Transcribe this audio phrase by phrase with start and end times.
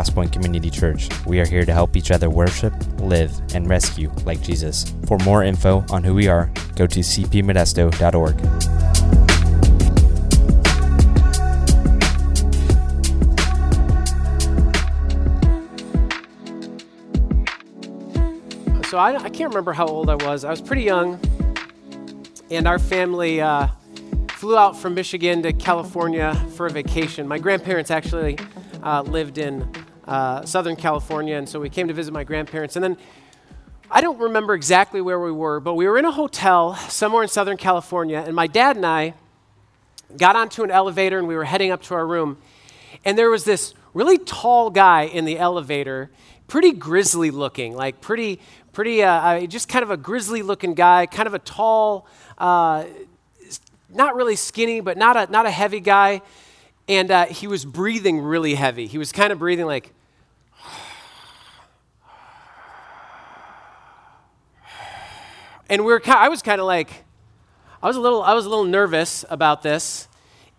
[0.00, 1.10] Crosspoint Community Church.
[1.26, 4.94] We are here to help each other worship, live, and rescue like Jesus.
[5.06, 8.40] For more info on who we are, go to cpmodesto.org.
[18.86, 20.46] So I, I can't remember how old I was.
[20.46, 21.20] I was pretty young,
[22.50, 23.68] and our family uh,
[24.30, 27.28] flew out from Michigan to California for a vacation.
[27.28, 28.38] My grandparents actually
[28.82, 29.70] uh, lived in
[30.06, 32.76] uh, Southern California, and so we came to visit my grandparents.
[32.76, 32.96] And then
[33.90, 37.28] I don't remember exactly where we were, but we were in a hotel somewhere in
[37.28, 39.14] Southern California, and my dad and I
[40.16, 42.38] got onto an elevator and we were heading up to our room.
[43.04, 46.10] And there was this really tall guy in the elevator,
[46.48, 48.40] pretty grisly looking, like pretty,
[48.72, 52.06] pretty, uh, uh, just kind of a grisly looking guy, kind of a tall,
[52.38, 52.84] uh,
[53.88, 56.22] not really skinny, but not a, not a heavy guy.
[56.90, 58.88] And uh, he was breathing really heavy.
[58.88, 59.92] He was kind of breathing like,
[65.68, 67.04] and we were, I was kind of like,
[67.80, 70.08] I was a little, I was a little nervous about this.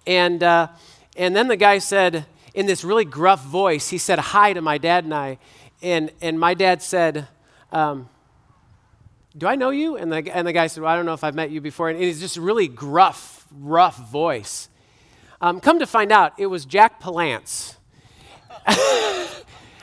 [0.08, 0.70] And, uh,
[1.18, 4.78] and then the guy said, in this really gruff voice, he said hi to my
[4.78, 5.38] dad and I.
[5.82, 7.28] And, and my dad said,
[7.74, 8.08] um,
[9.38, 9.98] Do I know you?
[9.98, 11.90] And the, and the guy said, Well, I don't know if I've met you before.
[11.90, 14.70] And it's just really gruff, rough voice.
[15.42, 17.76] Um, come to find out, it was Jack Palance.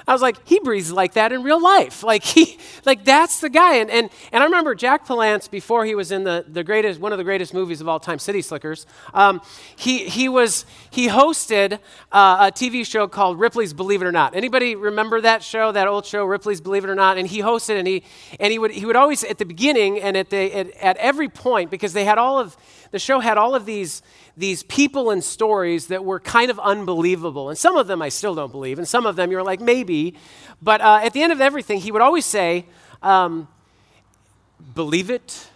[0.08, 2.02] I was like, he breathes like that in real life.
[2.02, 2.56] Like he,
[2.86, 3.74] like that's the guy.
[3.74, 7.12] And, and, and I remember Jack Palance before he was in the, the greatest, one
[7.12, 8.86] of the greatest movies of all time, City Slickers.
[9.12, 9.42] Um,
[9.76, 11.74] he, he was, he hosted
[12.10, 14.34] uh, a TV show called Ripley's Believe It or Not.
[14.34, 17.18] Anybody remember that show, that old show, Ripley's Believe It or Not?
[17.18, 18.02] And he hosted, and he,
[18.40, 21.28] and he would, he would always at the beginning and at the, at, at every
[21.28, 22.56] point, because they had all of,
[22.92, 24.00] the show had all of these,
[24.38, 27.48] these people and stories that were kind of unbelievable.
[27.48, 30.14] And some of them I still don't believe, and some of them you're like, maybe.
[30.62, 32.66] But uh, at the end of everything, he would always say,
[33.02, 33.48] um,
[34.74, 35.48] believe it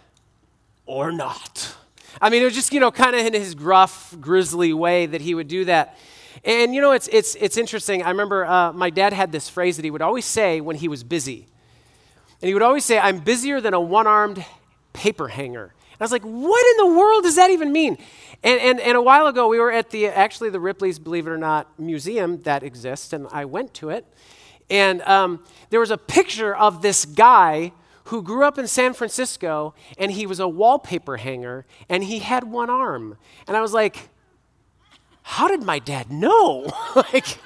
[0.85, 1.75] or not.
[2.21, 5.21] I mean, it was just, you know, kind of in his gruff, grisly way that
[5.21, 5.97] he would do that.
[6.43, 8.03] And, you know, it's, it's, it's interesting.
[8.03, 10.89] I remember uh, my dad had this phrase that he would always say when he
[10.89, 11.47] was busy.
[12.41, 14.45] And he would always say, I'm busier than a one armed
[14.91, 15.73] paper hanger.
[15.99, 17.97] I was like, what in the world does that even mean?
[18.43, 21.29] And, and, and a while ago, we were at the, actually, the Ripley's, believe it
[21.29, 24.05] or not, museum that exists, and I went to it.
[24.69, 27.71] And um, there was a picture of this guy
[28.05, 32.43] who grew up in San Francisco, and he was a wallpaper hanger, and he had
[32.43, 33.17] one arm.
[33.47, 34.09] And I was like,
[35.21, 36.71] how did my dad know?
[36.95, 37.37] like,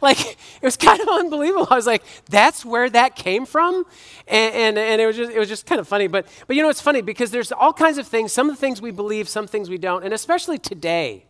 [0.02, 1.66] like it was kind of unbelievable.
[1.70, 3.84] I was like, that's where that came from,
[4.26, 6.06] and, and, and, it was just it was just kind of funny.
[6.06, 8.32] But but you know it's funny because there's all kinds of things.
[8.32, 11.26] Some of the things we believe, some things we don't, and especially today.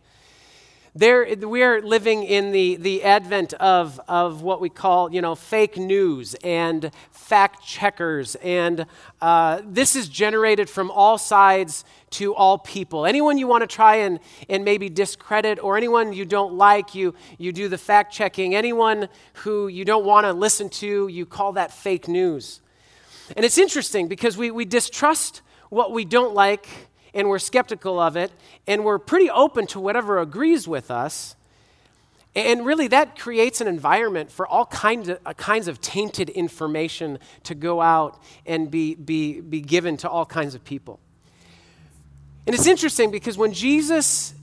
[0.93, 5.35] There, we are living in the, the advent of, of what we call, you know,
[5.35, 8.35] fake news and fact checkers.
[8.35, 8.85] And
[9.21, 13.05] uh, this is generated from all sides to all people.
[13.05, 14.19] Anyone you want to try and,
[14.49, 18.53] and maybe discredit, or anyone you don't like, you, you do the fact checking.
[18.53, 22.59] Anyone who you don't want to listen to, you call that fake news.
[23.37, 26.67] And it's interesting because we, we distrust what we don't like
[27.13, 28.31] and we're skeptical of it,
[28.67, 31.35] and we're pretty open to whatever agrees with us.
[32.33, 37.19] And really, that creates an environment for all kinds of, uh, kinds of tainted information
[37.43, 40.99] to go out and be, be, be given to all kinds of people.
[42.47, 44.33] And it's interesting because when Jesus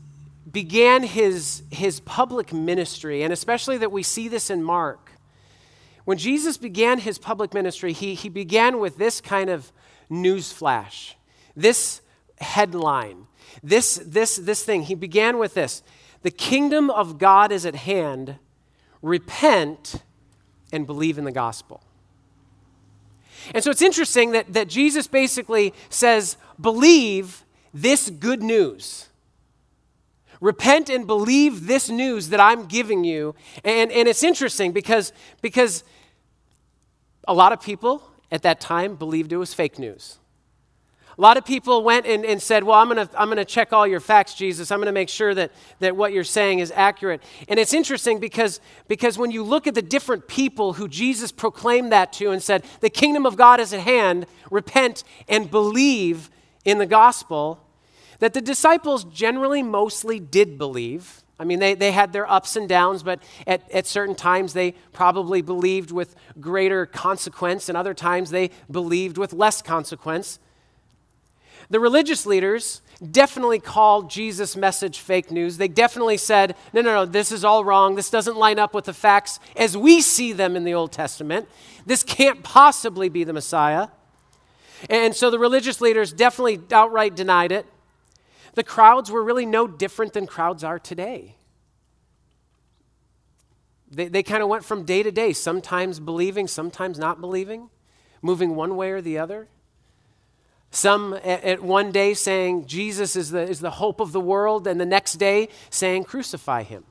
[0.51, 5.13] began his, his public ministry, and especially that we see this in Mark,
[6.05, 9.73] when Jesus began his public ministry, he, he began with this kind of
[10.09, 11.17] news flash,
[11.57, 12.03] this
[12.41, 13.27] headline.
[13.63, 15.83] This, this, this thing, he began with this
[16.23, 18.37] The kingdom of God is at hand.
[19.01, 20.03] Repent
[20.73, 21.83] and believe in the gospel.
[23.55, 29.09] And so it's interesting that, that Jesus basically says, Believe this good news.
[30.41, 33.35] Repent and believe this news that I'm giving you.
[33.65, 35.13] And, and it's interesting because,
[35.43, 35.83] because
[37.27, 40.19] a lot of people at that time believed it was fake news.
[41.19, 43.73] A lot of people went and, and said, Well, I'm going to I'm to check
[43.73, 44.71] all your facts, Jesus.
[44.71, 45.51] I'm going to make sure that,
[45.81, 47.21] that what you're saying is accurate.
[47.49, 51.91] And it's interesting because, because when you look at the different people who Jesus proclaimed
[51.91, 56.31] that to and said, The kingdom of God is at hand, repent and believe
[56.65, 57.65] in the gospel,
[58.21, 61.25] that the disciples generally mostly did believe.
[61.41, 64.73] I mean, they, they had their ups and downs, but at, at certain times they
[64.93, 70.39] probably believed with greater consequence, and other times they believed with less consequence.
[71.71, 72.81] The religious leaders
[73.11, 75.59] definitely called Jesus' message fake news.
[75.59, 77.95] They definitely said, no, no, no, this is all wrong.
[77.95, 81.49] This doesn't line up with the facts as we see them in the Old Testament.
[81.85, 83.89] This can't possibly be the Messiah.
[84.89, 87.67] And so the religious leaders definitely outright denied it.
[88.55, 91.37] The crowds were really no different than crowds are today.
[93.91, 97.71] They, they kind of went from day to day, sometimes believing, sometimes not believing,
[98.23, 99.49] moving one way or the other.
[100.71, 104.81] Some at, one day saying Jesus is the, is the hope of the world, and
[104.81, 106.85] the next day saying crucify him.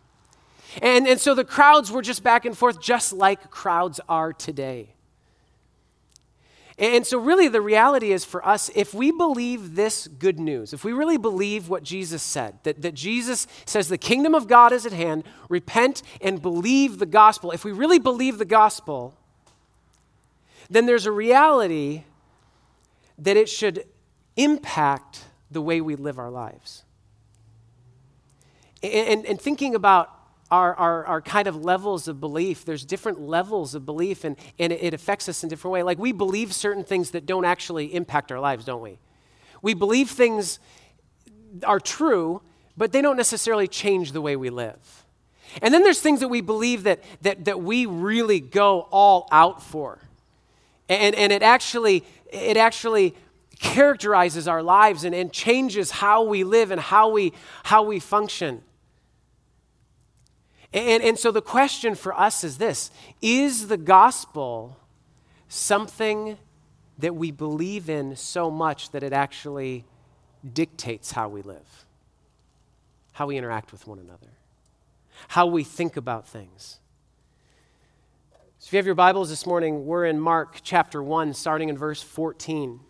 [0.82, 4.90] And, and so the crowds were just back and forth, just like crowds are today.
[6.80, 10.84] And so, really, the reality is for us, if we believe this good news, if
[10.84, 14.86] we really believe what Jesus said, that, that Jesus says the kingdom of God is
[14.86, 19.16] at hand, repent and believe the gospel, if we really believe the gospel,
[20.70, 22.04] then there's a reality
[23.18, 23.86] that it should
[24.36, 26.84] impact the way we live our lives.
[28.84, 30.14] And, and, thinking about
[30.52, 32.64] our, our, our, kind of levels of belief.
[32.64, 35.84] There's different levels of belief, and, and it, it affects us in different ways.
[35.84, 39.00] Like we believe certain things that don't actually impact our lives, don't we?
[39.64, 40.60] We believe things
[41.64, 42.42] are true,
[42.78, 45.06] but they don't necessarily change the way we live.
[45.62, 49.64] And then there's things that we believe that, that, that we really go all out
[49.64, 50.00] for.
[50.90, 53.16] And, and it actually, it actually
[53.60, 57.34] characterizes our lives and, and changes how we live and how we,
[57.64, 58.62] how we function.
[60.74, 62.92] And, and so the question for us is this
[63.22, 64.78] Is the gospel
[65.48, 66.38] something
[67.00, 69.86] that we believe in so much that it actually
[70.54, 71.86] dictates how we live,
[73.14, 74.32] how we interact with one another,
[75.30, 76.80] how we think about things?
[78.68, 81.78] So if you have your Bibles this morning, we're in Mark chapter 1, starting in
[81.78, 82.82] verse 14.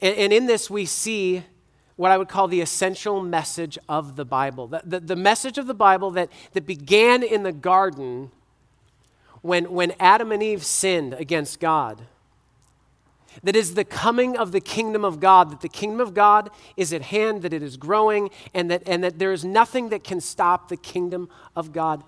[0.00, 1.44] And, and in this, we see
[1.94, 4.66] what I would call the essential message of the Bible.
[4.66, 8.32] The, the, the, message of the Bible that, that began in the garden
[9.42, 12.02] when, when Adam and Eve sinned against God.
[13.44, 16.92] That is the coming of the kingdom of God, that the kingdom of God is
[16.92, 20.20] at hand, that it is growing, and that, and that there is nothing that can
[20.20, 22.02] stop the kingdom of God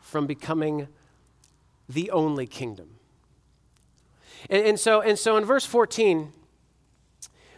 [0.00, 0.88] from becoming
[1.92, 2.88] the only kingdom.
[4.50, 6.32] And, and, so, and so in verse 14,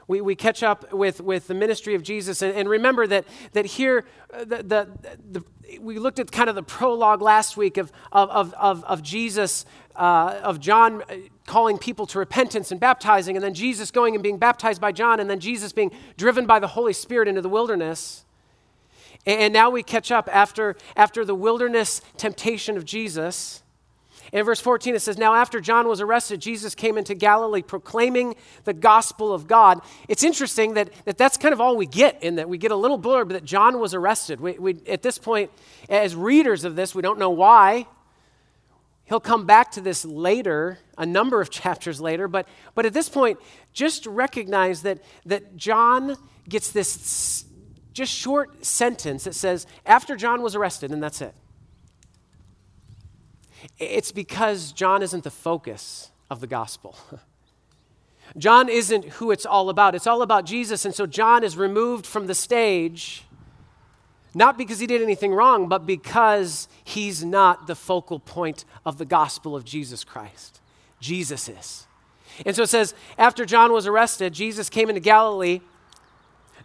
[0.06, 2.42] we, we catch up with, with the ministry of Jesus.
[2.42, 4.88] And, and remember that, that here, uh, the, the,
[5.30, 5.44] the,
[5.80, 9.64] we looked at kind of the prologue last week of, of, of, of Jesus,
[9.96, 11.16] uh, of John uh,
[11.46, 15.20] calling people to repentance and baptizing, and then Jesus going and being baptized by John,
[15.20, 18.24] and then Jesus being driven by the Holy Spirit into the wilderness.
[19.26, 23.63] And now we catch up after, after the wilderness temptation of Jesus.
[24.34, 28.34] In verse 14, it says, Now after John was arrested, Jesus came into Galilee proclaiming
[28.64, 29.80] the gospel of God.
[30.08, 32.48] It's interesting that, that that's kind of all we get in that.
[32.48, 34.40] We get a little blurb that John was arrested.
[34.40, 35.52] We, we, at this point,
[35.88, 37.86] as readers of this, we don't know why.
[39.04, 43.08] He'll come back to this later, a number of chapters later, but, but at this
[43.08, 43.38] point,
[43.72, 46.16] just recognize that, that John
[46.48, 47.44] gets this
[47.92, 51.36] just short sentence that says, After John was arrested, and that's it.
[53.78, 56.96] It's because John isn't the focus of the gospel.
[58.36, 59.94] John isn't who it's all about.
[59.94, 60.84] It's all about Jesus.
[60.84, 63.24] And so John is removed from the stage,
[64.34, 69.04] not because he did anything wrong, but because he's not the focal point of the
[69.04, 70.60] gospel of Jesus Christ.
[71.00, 71.86] Jesus is.
[72.44, 75.60] And so it says, after John was arrested, Jesus came into Galilee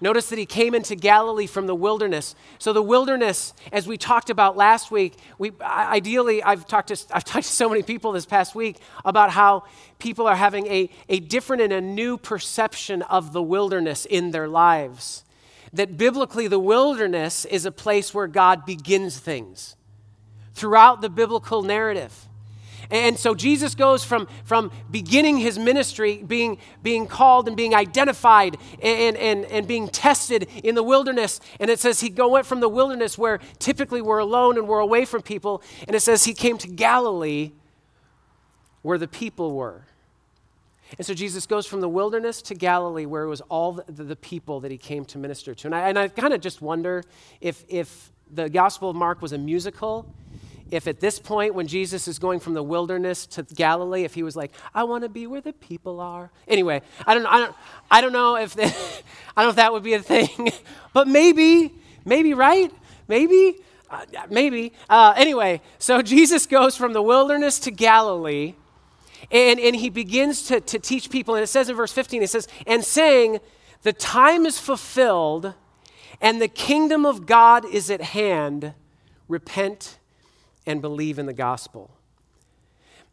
[0.01, 2.33] Notice that he came into Galilee from the wilderness.
[2.57, 7.23] So, the wilderness, as we talked about last week, we, ideally, I've talked, to, I've
[7.25, 9.63] talked to so many people this past week about how
[9.99, 14.47] people are having a, a different and a new perception of the wilderness in their
[14.47, 15.25] lives.
[15.73, 19.75] That biblically, the wilderness is a place where God begins things
[20.53, 22.28] throughout the biblical narrative.
[22.91, 28.57] And so Jesus goes from, from beginning his ministry, being, being called and being identified
[28.81, 31.39] and, and, and being tested in the wilderness.
[31.59, 34.79] And it says he go, went from the wilderness where typically we're alone and we're
[34.79, 35.61] away from people.
[35.87, 37.51] And it says he came to Galilee
[38.81, 39.85] where the people were.
[40.97, 44.15] And so Jesus goes from the wilderness to Galilee, where it was all the, the
[44.15, 45.67] people that he came to minister to.
[45.67, 47.03] And I, and I kind of just wonder
[47.41, 50.11] if, if the Gospel of Mark was a musical
[50.71, 54.23] if at this point, when Jesus is going from the wilderness to Galilee, if he
[54.23, 56.29] was like, I want to be where the people are.
[56.47, 57.55] Anyway, I don't, I don't,
[57.89, 58.75] I don't know if that,
[59.37, 60.51] I don't know if that would be a thing,
[60.93, 61.73] but maybe,
[62.05, 62.71] maybe, right?
[63.07, 63.57] Maybe,
[63.89, 64.73] uh, maybe.
[64.89, 68.53] Uh, anyway, so Jesus goes from the wilderness to Galilee,
[69.31, 72.29] And, and he begins to, to teach people, and it says in verse 15, it
[72.29, 73.39] says, and saying,
[73.81, 75.53] The time is fulfilled,
[76.21, 78.73] and the kingdom of God is at hand.
[79.27, 79.99] Repent
[80.65, 81.91] and believe in the gospel.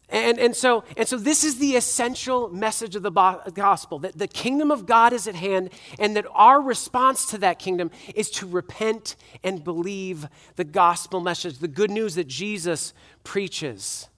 [0.08, 4.28] And, and, so, and so, this is the essential message of the gospel that the
[4.28, 8.46] kingdom of God is at hand, and that our response to that kingdom is to
[8.46, 14.08] repent and believe the gospel message, the good news that Jesus preaches.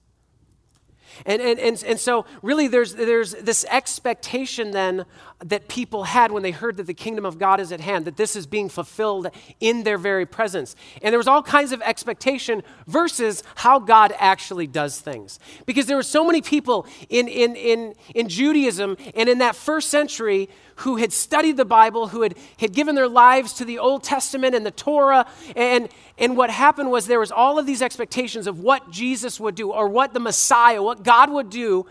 [1.25, 5.05] And, and, and, and so, really, there's, there's this expectation then
[5.43, 8.17] that people had when they heard that the kingdom of God is at hand, that
[8.17, 9.27] this is being fulfilled
[9.59, 10.75] in their very presence.
[11.01, 15.39] And there was all kinds of expectation versus how God actually does things.
[15.65, 19.89] Because there were so many people in, in, in, in Judaism and in that first
[19.89, 24.03] century who had studied the Bible, who had, had given their lives to the Old
[24.03, 25.25] Testament and the Torah.
[25.55, 29.55] And, and what happened was there was all of these expectations of what Jesus would
[29.55, 31.85] do or what the Messiah, what God would do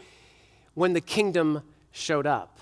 [0.75, 2.58] when the kingdom showed up.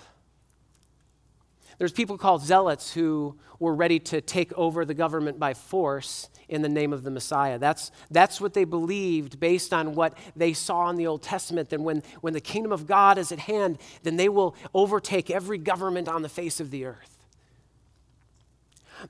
[1.78, 6.62] There's people called zealots who were ready to take over the government by force in
[6.62, 7.58] the name of the Messiah.
[7.58, 11.70] That's, that's what they believed based on what they saw in the Old Testament.
[11.70, 15.58] That when, when the kingdom of God is at hand, then they will overtake every
[15.58, 17.12] government on the face of the earth.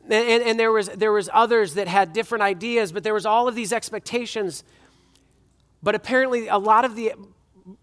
[0.04, 3.26] And, and, and there, was, there was others that had different ideas, but there was
[3.26, 4.64] all of these expectations.
[5.82, 7.12] But apparently, a lot of the,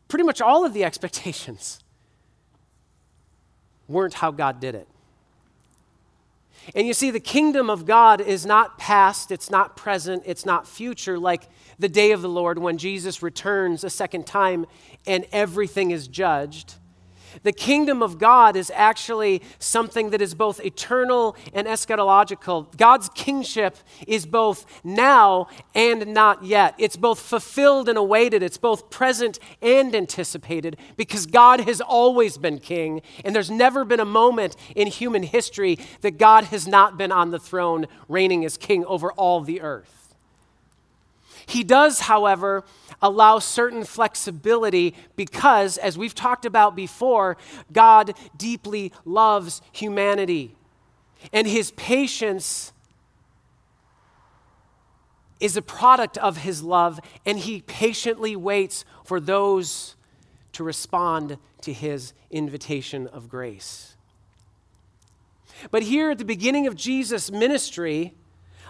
[0.07, 1.82] pretty much all of the expectations
[3.93, 4.88] weren't how God did it.
[6.75, 10.67] And you see, the kingdom of God is not past, it's not present, it's not
[10.67, 14.65] future, like the day of the Lord when Jesus returns a second time
[15.05, 16.75] and everything is judged.
[17.41, 22.75] The kingdom of God is actually something that is both eternal and eschatological.
[22.77, 23.75] God's kingship
[24.07, 26.75] is both now and not yet.
[26.77, 32.59] It's both fulfilled and awaited, it's both present and anticipated because God has always been
[32.59, 37.11] king, and there's never been a moment in human history that God has not been
[37.11, 40.02] on the throne, reigning as king over all the earth.
[41.45, 42.63] He does, however,
[43.01, 47.38] allow certain flexibility because, as we've talked about before,
[47.71, 50.55] God deeply loves humanity.
[51.31, 52.73] And his patience
[55.39, 59.95] is a product of his love, and he patiently waits for those
[60.53, 63.97] to respond to his invitation of grace.
[65.71, 68.15] But here at the beginning of Jesus' ministry,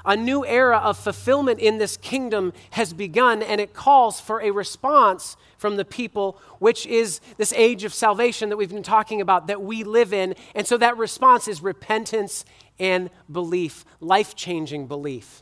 [0.06, 4.52] a new era of fulfillment in this kingdom has begun, and it calls for a
[4.52, 9.48] response from the people, which is this age of salvation that we've been talking about
[9.48, 10.36] that we live in.
[10.56, 12.44] And so that response is repentance
[12.80, 15.42] and belief, life changing belief,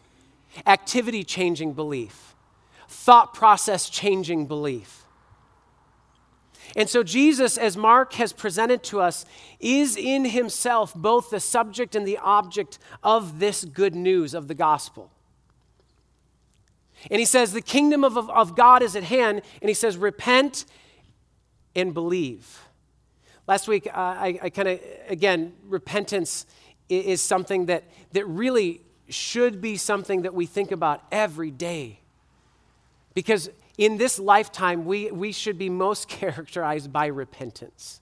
[0.67, 2.35] activity changing belief,
[2.87, 5.00] thought process changing belief.
[6.75, 9.25] And so, Jesus, as Mark has presented to us,
[9.59, 14.53] is in himself both the subject and the object of this good news of the
[14.53, 15.11] gospel.
[17.09, 19.41] And he says, The kingdom of, of God is at hand.
[19.61, 20.65] And he says, Repent
[21.75, 22.59] and believe.
[23.47, 26.45] Last week, uh, I, I kind of, again, repentance
[26.87, 31.99] is something that, that really should be something that we think about every day.
[33.13, 38.01] Because in this lifetime, we, we should be most characterized by repentance.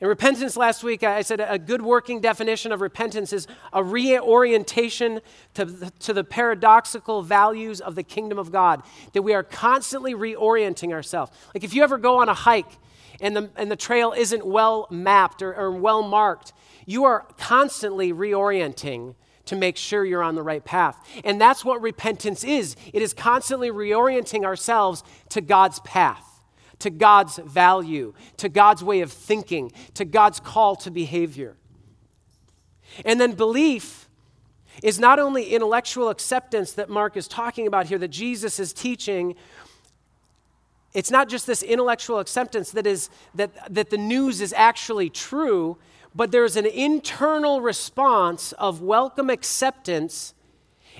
[0.00, 5.20] In repentance, last week, I said a good working definition of repentance is a reorientation
[5.52, 5.66] to,
[5.98, 11.32] to the paradoxical values of the kingdom of God, that we are constantly reorienting ourselves.
[11.54, 12.78] Like if you ever go on a hike
[13.20, 16.54] and the, and the trail isn't well mapped or, or well marked,
[16.86, 19.14] you are constantly reorienting
[19.50, 20.96] to make sure you're on the right path.
[21.24, 26.24] And that's what repentance is it is constantly reorienting ourselves to God's path.
[26.78, 31.56] To God's value, to God's way of thinking, to God's call to behavior.
[33.04, 34.08] And then belief
[34.82, 39.34] is not only intellectual acceptance that Mark is talking about here, that Jesus is teaching,
[40.94, 45.76] it's not just this intellectual acceptance that is that, that the news is actually true
[46.14, 50.34] but there's an internal response of welcome acceptance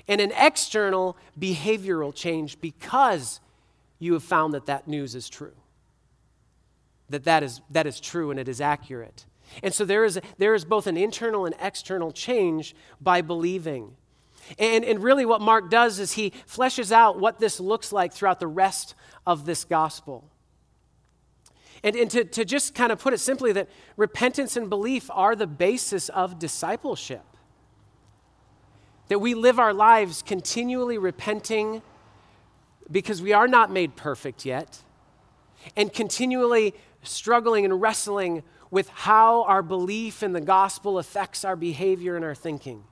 [0.07, 3.39] and an external behavioral change because
[3.99, 5.53] you have found that that news is true.
[7.09, 9.25] That that is, that is true and it is accurate.
[9.61, 13.95] And so there is, there is both an internal and external change by believing.
[14.57, 18.39] And, and really, what Mark does is he fleshes out what this looks like throughout
[18.39, 20.25] the rest of this gospel.
[21.83, 25.35] And, and to, to just kind of put it simply, that repentance and belief are
[25.35, 27.25] the basis of discipleship.
[29.07, 31.81] That we live our lives continually repenting
[32.89, 34.83] because we are not made perfect yet.
[35.75, 36.73] and continually
[37.03, 42.35] struggling and wrestling with how our belief in the gospel affects our behavior and our
[42.35, 42.83] thinking.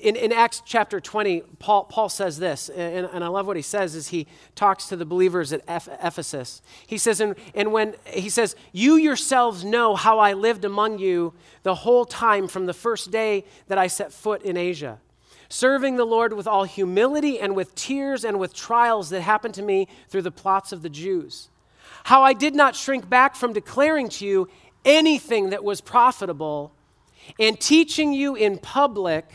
[0.00, 3.62] In, in Acts chapter 20, Paul, Paul says this, and, and I love what he
[3.62, 6.62] says as he talks to the believers at Ephesus.
[6.86, 11.34] He says, and, and when he says, You yourselves know how I lived among you
[11.64, 15.00] the whole time from the first day that I set foot in Asia
[15.48, 19.62] serving the Lord with all humility and with tears and with trials that happened to
[19.62, 21.48] me through the plots of the Jews.
[22.04, 24.48] How I did not shrink back from declaring to you
[24.84, 26.72] anything that was profitable
[27.40, 29.28] and teaching you in public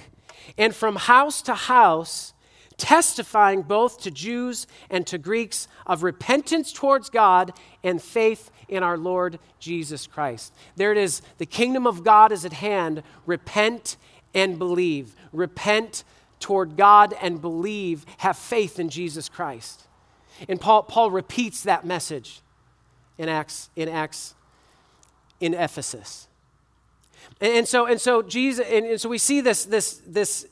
[0.57, 2.33] and from house to house,
[2.77, 7.53] testifying both to Jews and to Greeks of repentance towards God
[7.83, 10.53] and faith in our Lord Jesus Christ.
[10.75, 11.21] There it is.
[11.37, 13.03] The kingdom of God is at hand.
[13.25, 13.97] Repent
[14.33, 15.15] and believe.
[15.31, 16.03] Repent
[16.39, 18.05] toward God and believe.
[18.17, 19.87] Have faith in Jesus Christ.
[20.47, 22.41] And Paul, Paul repeats that message
[23.17, 24.33] in Acts, in Acts
[25.41, 26.27] in Ephesus.
[27.41, 30.47] And, and so, and so Jesus, and, and so we see this, this, this,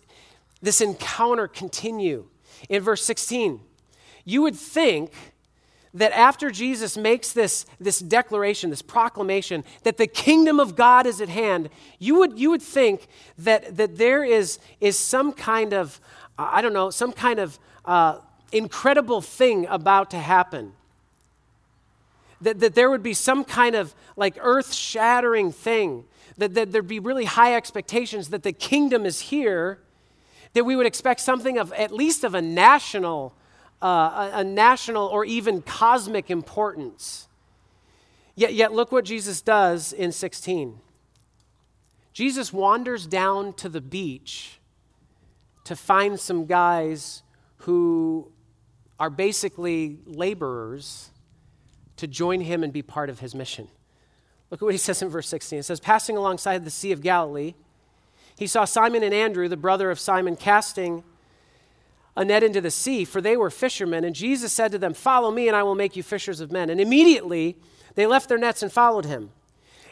[0.61, 2.25] this encounter continue
[2.67, 3.61] in verse 16.
[4.25, 5.11] You would think
[5.93, 11.19] that after Jesus makes this, this declaration, this proclamation, that the kingdom of God is
[11.19, 13.07] at hand, you would, you would think
[13.39, 15.99] that, that there is, is some kind of,
[16.37, 18.19] I don't know, some kind of uh,
[18.51, 20.73] incredible thing about to happen.
[22.41, 26.05] That, that there would be some kind of like earth shattering thing,
[26.39, 29.79] that, that there'd be really high expectations that the kingdom is here,
[30.53, 33.35] that we would expect something of at least of a national
[33.81, 37.27] uh, a, a national or even cosmic importance.
[38.35, 40.79] Yet, yet, look what Jesus does in 16.
[42.13, 44.59] Jesus wanders down to the beach
[45.63, 47.23] to find some guys
[47.57, 48.31] who
[48.99, 51.09] are basically laborers
[51.95, 53.67] to join him and be part of his mission.
[54.51, 55.59] Look at what he says in verse 16.
[55.59, 57.53] It says, Passing alongside the Sea of Galilee,
[58.37, 61.03] he saw Simon and Andrew, the brother of Simon, casting
[62.15, 64.03] a net into the sea, for they were fishermen.
[64.03, 66.69] And Jesus said to them, Follow me, and I will make you fishers of men.
[66.69, 67.57] And immediately
[67.95, 69.31] they left their nets and followed him.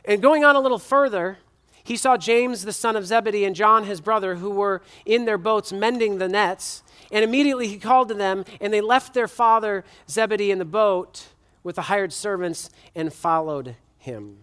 [0.06, 1.38] And going on a little further,
[1.84, 5.38] he saw James, the son of Zebedee, and John, his brother, who were in their
[5.38, 6.84] boats mending the nets.
[7.12, 11.28] And immediately he called to them, and they left their father Zebedee in the boat
[11.63, 14.39] with the hired servants and followed him.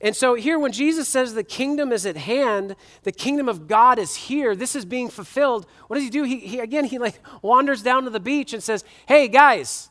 [0.00, 3.98] And so here, when Jesus says the kingdom is at hand, the kingdom of God
[3.98, 6.22] is here, this is being fulfilled, what does he do?
[6.22, 9.90] He, he again, he like wanders down to the beach and says, Hey, guys,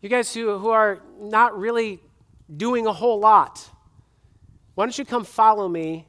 [0.00, 2.00] you guys who, who are not really
[2.54, 3.68] doing a whole lot,
[4.74, 6.06] why don't you come follow me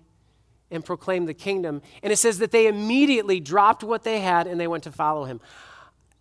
[0.72, 1.82] and proclaim the kingdom?
[2.02, 5.26] And it says that they immediately dropped what they had and they went to follow
[5.26, 5.42] him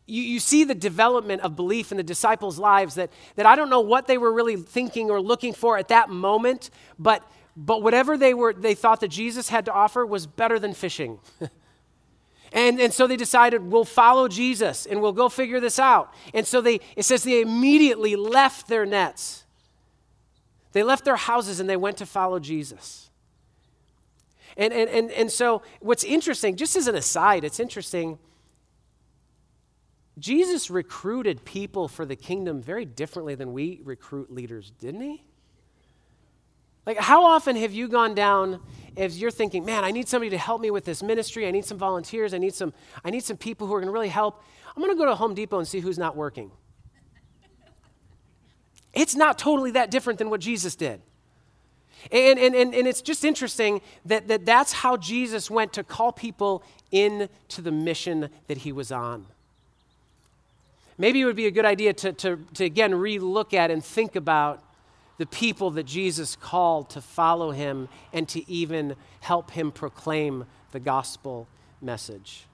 [0.07, 3.71] you, you see the development of belief in the disciples' lives that, that I don't
[3.71, 7.23] know what they were really thinking or looking for at that moment, but,
[7.57, 11.21] but whatever they, were, they thought that Jesus had to offer was better than fishing.
[12.53, 16.13] and, and so they decided, we'll follow Jesus and we'll go figure this out.
[16.35, 19.45] And so they, it says they immediately left their nets.
[20.73, 23.11] They left their houses and they went to follow Jesus.
[24.57, 28.19] And, and, and, and so, what's interesting, just as an aside, it's interesting
[30.19, 35.25] Jesus recruited people for the kingdom very differently than we recruit leaders, didn't he?
[36.85, 38.61] Like, how often have you gone down
[38.97, 41.47] if you're thinking, man, I need somebody to help me with this ministry.
[41.47, 42.35] I need some volunteers.
[42.35, 44.43] I need some, I need some people who are going to really help.
[44.75, 46.51] I'm going to go to Home Depot and see who's not working.
[48.93, 51.01] it's not totally that different than what Jesus did.
[52.11, 56.13] And, and, and, and it's just interesting that, that that's how Jesus went to call
[56.13, 59.27] people into the mission that he was on
[60.99, 64.17] maybe it would be a good idea to, to, to again re-look at and think
[64.17, 64.63] about
[65.19, 70.81] the people that Jesus called to follow him and to even help him proclaim the
[70.81, 71.47] gospel
[71.81, 72.47] message.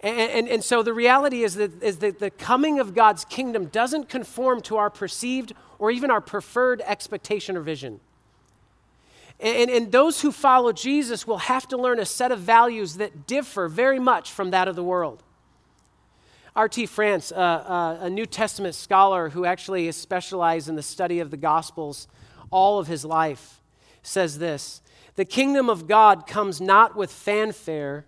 [0.00, 3.66] And, and, and, so the reality is that, is that the coming of God's kingdom
[3.66, 8.00] doesn't conform to our perceived or even our preferred expectation or vision.
[9.38, 13.26] And, and those who follow Jesus will have to learn a set of values that
[13.26, 15.22] differ very much from that of the world.
[16.56, 16.86] R.T.
[16.86, 21.30] France, uh, uh, a New Testament scholar who actually is specialized in the study of
[21.30, 22.08] the Gospels
[22.50, 23.60] all of his life,
[24.02, 24.82] says this
[25.14, 28.06] The kingdom of God comes not with fanfare,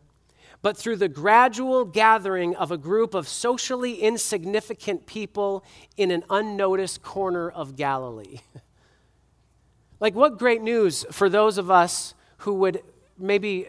[0.60, 5.64] but through the gradual gathering of a group of socially insignificant people
[5.96, 8.40] in an unnoticed corner of Galilee.
[10.00, 12.82] like, what great news for those of us who would
[13.16, 13.68] maybe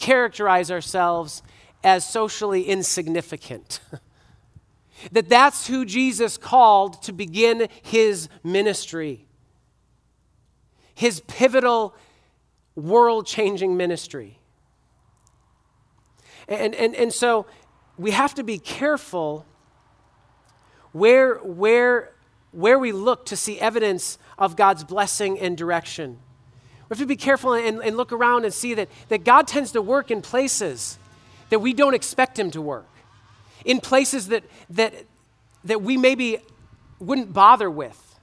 [0.00, 1.44] characterize ourselves
[1.84, 3.80] as socially insignificant.
[5.10, 9.26] That that's who Jesus called to begin his ministry.
[10.94, 11.96] His pivotal,
[12.76, 14.38] world changing ministry.
[16.46, 17.46] And, and, and so
[17.98, 19.44] we have to be careful
[20.92, 22.12] where, where,
[22.52, 26.18] where we look to see evidence of God's blessing and direction.
[26.88, 29.72] We have to be careful and, and look around and see that, that God tends
[29.72, 30.98] to work in places
[31.52, 32.88] that we don't expect Him to work,
[33.66, 34.94] in places that, that,
[35.64, 36.38] that we maybe
[36.98, 38.18] wouldn't bother with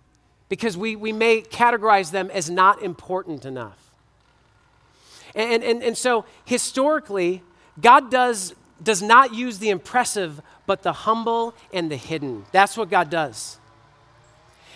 [0.50, 3.92] because we, we may categorize them as not important enough.
[5.36, 7.44] And, and, and so, historically,
[7.80, 12.46] God does, does not use the impressive, but the humble and the hidden.
[12.52, 13.60] That's what God does.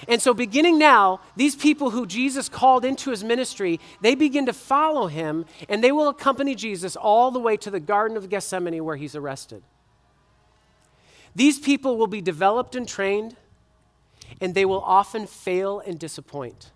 [0.07, 4.53] And so, beginning now, these people who Jesus called into his ministry, they begin to
[4.53, 8.83] follow him, and they will accompany Jesus all the way to the Garden of Gethsemane
[8.83, 9.63] where he's arrested.
[11.35, 13.35] These people will be developed and trained,
[14.41, 16.71] and they will often fail and disappoint.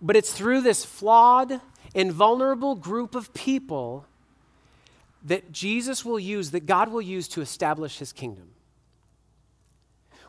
[0.00, 1.60] But it's through this flawed
[1.94, 4.06] and vulnerable group of people
[5.24, 8.53] that Jesus will use, that God will use to establish his kingdom.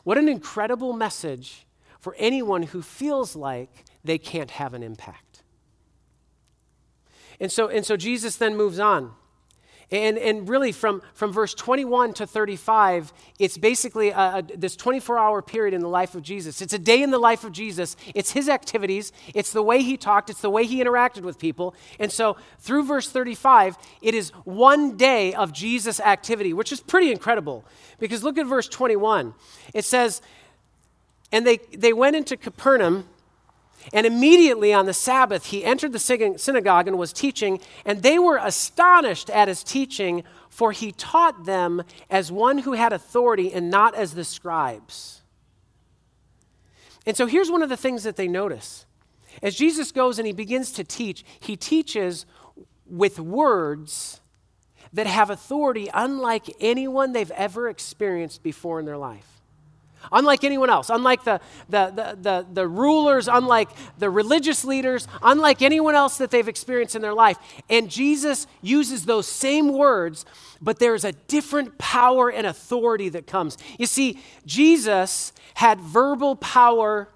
[0.05, 1.65] What an incredible message
[1.99, 5.41] for anyone who feels like they can't have an impact.
[7.39, 9.13] And so, and so Jesus then moves on.
[9.91, 15.19] And, and really, from, from verse 21 to 35, it's basically a, a, this 24
[15.19, 16.61] hour period in the life of Jesus.
[16.61, 17.95] It's a day in the life of Jesus.
[18.15, 21.75] It's his activities, it's the way he talked, it's the way he interacted with people.
[21.99, 27.11] And so, through verse 35, it is one day of Jesus' activity, which is pretty
[27.11, 27.63] incredible.
[27.99, 29.33] Because look at verse 21.
[29.73, 30.21] It says,
[31.31, 33.07] And they, they went into Capernaum.
[33.93, 35.99] And immediately on the Sabbath, he entered the
[36.37, 41.83] synagogue and was teaching, and they were astonished at his teaching, for he taught them
[42.09, 45.21] as one who had authority and not as the scribes.
[47.05, 48.85] And so here's one of the things that they notice.
[49.43, 52.25] As Jesus goes and he begins to teach, he teaches
[52.87, 54.21] with words
[54.93, 59.34] that have authority unlike anyone they've ever experienced before in their life
[60.11, 61.39] unlike anyone else, unlike the,
[61.69, 66.95] the, the, the, the rulers, unlike the religious leaders, unlike anyone else that they've experienced
[66.95, 67.37] in their life.
[67.69, 70.25] And Jesus uses those same words,
[70.61, 73.57] but there's a different power and authority that comes.
[73.77, 77.09] You see, Jesus had verbal power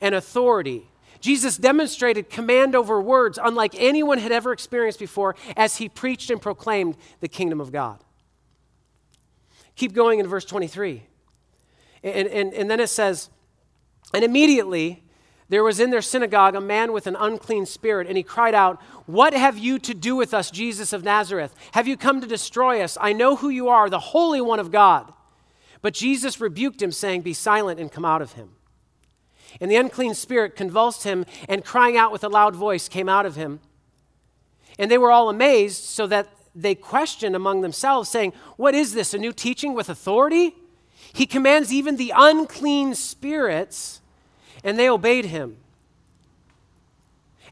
[0.00, 0.88] and authority.
[1.20, 6.40] Jesus demonstrated command over words unlike anyone had ever experienced before as he preached and
[6.40, 7.98] proclaimed the kingdom of God.
[9.74, 11.04] Keep going in verse 23.
[12.02, 13.30] And, and, and then it says,
[14.12, 15.02] and immediately
[15.48, 18.80] there was in their synagogue a man with an unclean spirit, and he cried out,
[19.06, 21.54] What have you to do with us, Jesus of Nazareth?
[21.72, 22.98] Have you come to destroy us?
[23.00, 25.12] I know who you are, the Holy One of God.
[25.80, 28.50] But Jesus rebuked him, saying, Be silent and come out of him.
[29.60, 33.24] And the unclean spirit convulsed him, and crying out with a loud voice came out
[33.24, 33.60] of him.
[34.78, 39.14] And they were all amazed, so that they questioned among themselves, saying, What is this,
[39.14, 40.54] a new teaching with authority?
[41.12, 44.00] He commands even the unclean spirits,
[44.62, 45.56] and they obeyed him.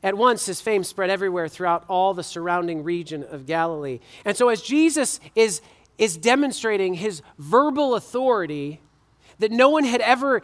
[0.02, 4.00] At once, his fame spread everywhere throughout all the surrounding region of Galilee.
[4.24, 5.60] And so, as Jesus is,
[5.98, 8.80] is demonstrating his verbal authority
[9.38, 10.42] that no one had ever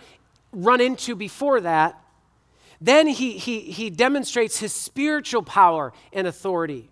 [0.52, 1.98] run into before that,
[2.80, 6.90] then he, he, he demonstrates his spiritual power and authority,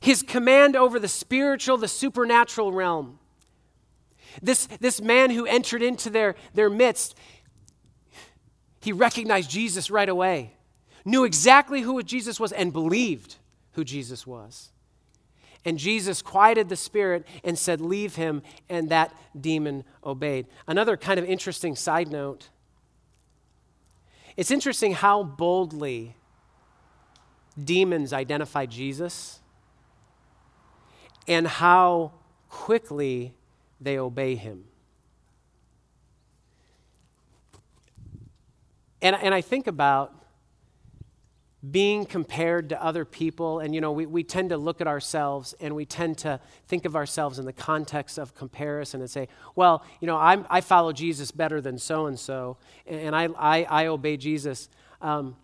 [0.00, 3.18] his command over the spiritual, the supernatural realm.
[4.42, 7.16] This, this man who entered into their, their midst,
[8.80, 10.52] he recognized Jesus right away,
[11.04, 13.36] knew exactly who Jesus was, and believed
[13.72, 14.70] who Jesus was.
[15.64, 20.46] And Jesus quieted the spirit and said, Leave him, and that demon obeyed.
[20.66, 22.50] Another kind of interesting side note
[24.36, 26.16] it's interesting how boldly
[27.62, 29.38] demons identify Jesus
[31.28, 32.12] and how
[32.48, 33.34] quickly
[33.84, 34.64] they obey him.
[39.02, 40.14] And, and I think about
[41.70, 45.54] being compared to other people, and you know, we, we tend to look at ourselves
[45.60, 49.84] and we tend to think of ourselves in the context of comparison and say, well,
[50.00, 53.86] you know, I'm, i follow Jesus better than so and so, and I, I, I
[53.86, 54.68] obey Jesus.
[55.00, 55.36] Um,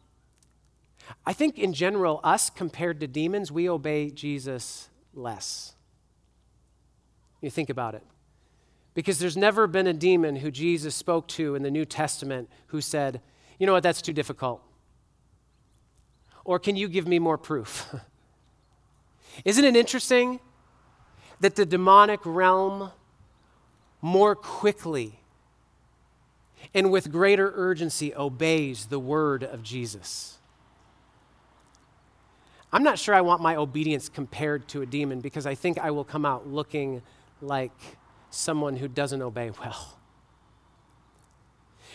[1.27, 5.75] I think in general, us compared to demons, we obey Jesus less.
[7.41, 8.03] You think about it.
[9.01, 12.83] Because there's never been a demon who Jesus spoke to in the New Testament who
[12.83, 13.23] said,
[13.59, 14.61] you know what, that's too difficult.
[16.45, 17.95] Or can you give me more proof?
[19.47, 20.39] Isn't it interesting
[21.41, 22.91] that the demonic realm
[24.03, 25.19] more quickly
[26.75, 30.37] and with greater urgency obeys the word of Jesus.
[32.71, 35.91] I'm not sure I want my obedience compared to a demon because I think I
[35.91, 37.01] will come out looking
[37.41, 37.73] like
[38.31, 39.99] someone who doesn't obey well.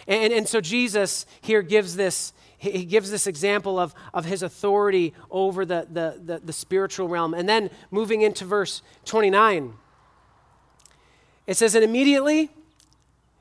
[0.08, 5.14] And, and so Jesus here gives this, he gives this example of, of his authority
[5.32, 7.34] over the, the, the, the spiritual realm.
[7.34, 9.74] And then moving into verse 29,
[11.48, 12.52] it says, And immediately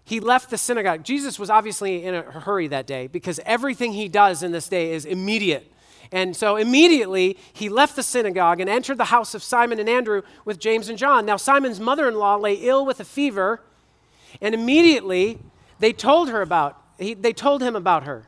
[0.05, 1.05] he left the synagogue.
[1.05, 4.93] Jesus was obviously in a hurry that day because everything he does in this day
[4.93, 5.71] is immediate.
[6.13, 10.23] And so immediately he left the synagogue and entered the house of Simon and Andrew
[10.45, 11.27] with James and John.
[11.27, 13.63] Now, Simon's mother in law lay ill with a fever,
[14.41, 15.39] and immediately
[15.79, 18.27] they told her about he, they told him about her.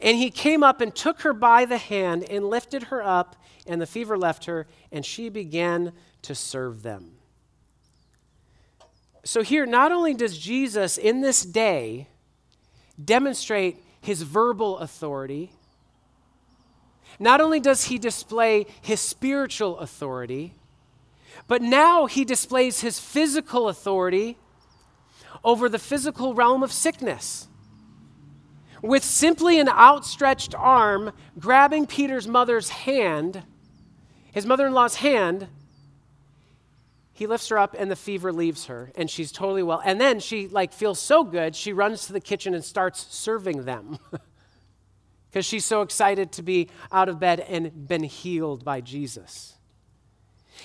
[0.00, 3.80] And he came up and took her by the hand and lifted her up, and
[3.80, 7.12] the fever left her, and she began to serve them.
[9.24, 12.08] So, here, not only does Jesus in this day
[13.02, 15.52] demonstrate his verbal authority,
[17.18, 20.54] not only does he display his spiritual authority,
[21.46, 24.38] but now he displays his physical authority
[25.42, 27.48] over the physical realm of sickness.
[28.82, 33.42] With simply an outstretched arm grabbing Peter's mother's hand,
[34.32, 35.48] his mother in law's hand,
[37.12, 39.80] he lifts her up and the fever leaves her and she's totally well.
[39.84, 43.64] And then she like feels so good, she runs to the kitchen and starts serving
[43.64, 43.98] them.
[45.34, 49.56] because she's so excited to be out of bed and been healed by Jesus.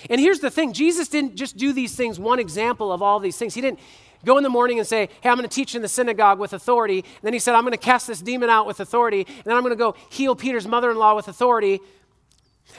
[0.08, 3.36] And here's the thing Jesus didn't just do these things, one example of all these
[3.36, 3.52] things.
[3.52, 3.80] He didn't
[4.24, 6.52] go in the morning and say, Hey, I'm going to teach in the synagogue with
[6.52, 7.00] authority.
[7.00, 9.26] And then he said, I'm going to cast this demon out with authority.
[9.26, 11.80] And then I'm going to go heal Peter's mother in law with authority.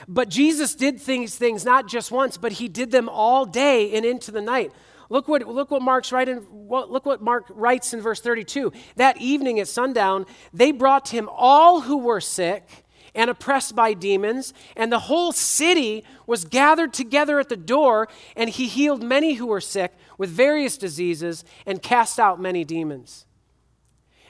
[0.08, 4.06] But Jesus did things, things not just once, but he did them all day and
[4.06, 4.72] into the night.
[5.12, 8.72] Look what, look what Mark's writing, look what Mark writes in verse 32.
[8.96, 13.92] That evening at sundown, they brought to him all who were sick and oppressed by
[13.92, 19.34] demons, and the whole city was gathered together at the door, and he healed many
[19.34, 23.26] who were sick with various diseases and cast out many demons.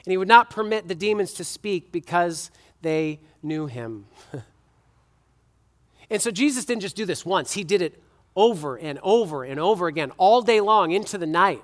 [0.05, 4.07] And he would not permit the demons to speak because they knew him.
[6.09, 8.03] and so Jesus didn't just do this once, he did it
[8.35, 11.61] over and over and over again, all day long into the night.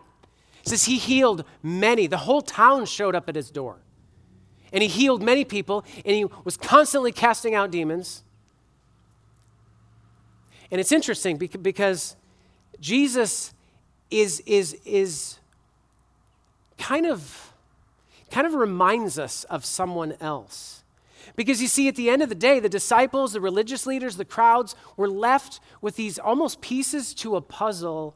[0.63, 2.07] It says he healed many.
[2.07, 3.77] The whole town showed up at his door.
[4.71, 8.23] And he healed many people, and he was constantly casting out demons.
[10.69, 12.15] And it's interesting because
[12.79, 13.53] Jesus
[14.11, 15.39] is, is, is
[16.77, 17.49] kind of
[18.29, 20.78] kind of reminds us of someone else.
[21.39, 24.25] Because you see, at the end of the day, the disciples, the religious leaders, the
[24.25, 28.13] crowds were left with these almost pieces to a puzzle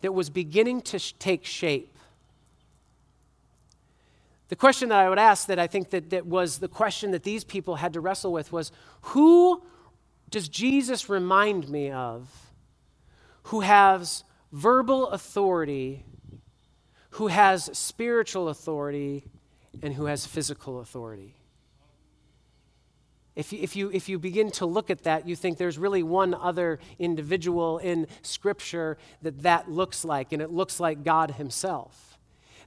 [0.00, 1.96] that was beginning to sh- take shape.
[4.48, 7.22] The question that I would ask, that I think that, that was the question that
[7.22, 9.62] these people had to wrestle with, was who
[10.28, 12.28] does Jesus remind me of
[13.44, 16.04] who has verbal authority,
[17.10, 19.22] who has spiritual authority,
[19.80, 21.36] and who has physical authority?
[23.36, 26.04] If you, if, you, if you begin to look at that, you think there's really
[26.04, 32.16] one other individual in Scripture that that looks like, and it looks like God Himself.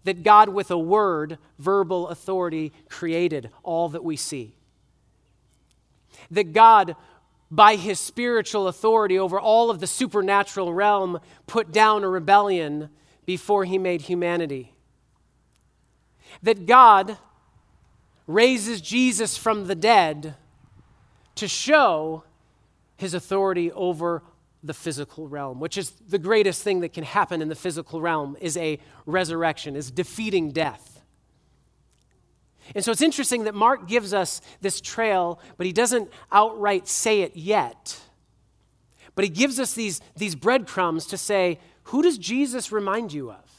[0.04, 4.56] That God, with a word, verbal authority, created all that we see.
[6.32, 6.98] That God,
[7.50, 12.90] by His spiritual authority over all of the supernatural realm, put down a rebellion
[13.26, 14.74] before He made humanity.
[16.44, 17.18] That God
[18.28, 20.36] raises Jesus from the dead
[21.38, 22.24] to show
[22.96, 24.24] his authority over
[24.64, 28.36] the physical realm, which is the greatest thing that can happen in the physical realm
[28.42, 31.02] is a resurrection, is defeating death.
[32.76, 37.22] And so it's interesting that Mark gives us this trail, but he doesn't outright say
[37.22, 38.00] it yet.
[39.16, 43.50] But he gives us these, these breadcrumbs to say, who does Jesus remind you of?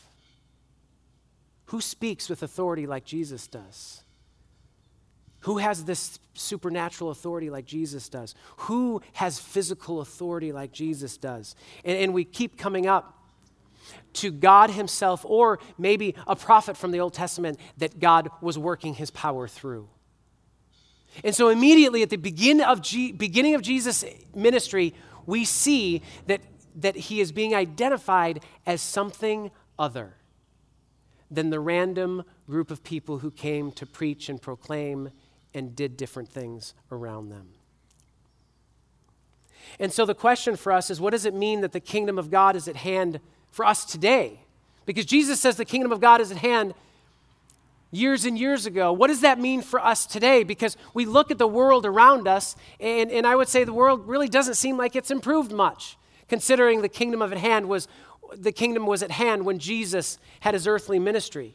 [1.66, 4.02] Who speaks with authority like Jesus does?
[5.40, 8.34] Who has this supernatural authority like Jesus does?
[8.58, 11.54] Who has physical authority like Jesus does?
[11.84, 13.14] And, and, we keep coming up
[14.14, 18.94] to God Himself, or maybe a prophet from the Old Testament that God was working
[18.94, 19.88] His power through.
[21.24, 24.92] And so, immediately at the begin of G- beginning of Jesus' ministry,
[25.24, 26.40] we see that,
[26.76, 30.14] that He is being identified as something other
[31.30, 35.10] than the random group of people who came to preach and proclaim
[35.58, 37.48] and did different things around them.
[39.78, 42.30] And so the question for us is what does it mean that the kingdom of
[42.30, 44.40] God is at hand for us today?
[44.86, 46.72] Because Jesus says the kingdom of God is at hand
[47.90, 48.92] years and years ago.
[48.92, 50.44] What does that mean for us today?
[50.44, 54.06] Because we look at the world around us, and, and I would say the world
[54.06, 57.88] really doesn't seem like it's improved much, considering the kingdom of at hand was
[58.36, 61.54] the kingdom was at hand when Jesus had his earthly ministry.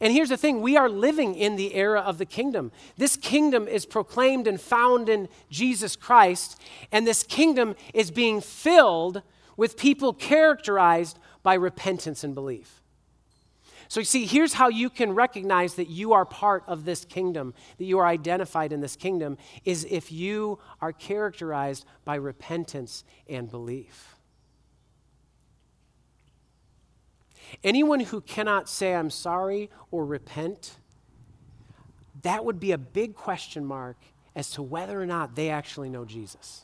[0.00, 2.72] And here's the thing we are living in the era of the kingdom.
[2.96, 9.22] This kingdom is proclaimed and found in Jesus Christ, and this kingdom is being filled
[9.56, 12.80] with people characterized by repentance and belief.
[13.88, 17.54] So, you see, here's how you can recognize that you are part of this kingdom,
[17.78, 23.48] that you are identified in this kingdom, is if you are characterized by repentance and
[23.50, 24.13] belief.
[27.62, 30.76] Anyone who cannot say, I'm sorry, or repent,
[32.22, 33.96] that would be a big question mark
[34.34, 36.62] as to whether or not they actually know Jesus.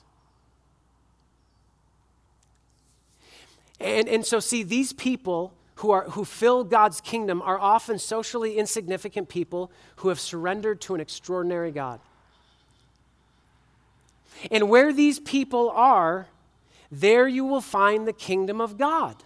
[3.78, 8.58] And, and so, see, these people who, are, who fill God's kingdom are often socially
[8.58, 12.00] insignificant people who have surrendered to an extraordinary God.
[14.50, 16.26] And where these people are,
[16.90, 19.16] there you will find the kingdom of God.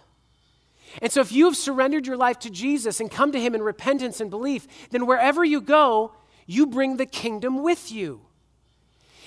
[1.01, 3.61] And so, if you have surrendered your life to Jesus and come to Him in
[3.61, 6.13] repentance and belief, then wherever you go,
[6.45, 8.21] you bring the kingdom with you.